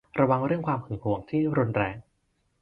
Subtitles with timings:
[0.19, 1.95] ระวังเรื่องความหึงหวงที่รุนแรง